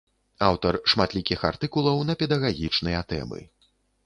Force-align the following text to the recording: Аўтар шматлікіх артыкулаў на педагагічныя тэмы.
Аўтар 0.45 0.79
шматлікіх 0.93 1.39
артыкулаў 1.51 2.01
на 2.11 2.17
педагагічныя 2.23 3.05
тэмы. 3.15 3.41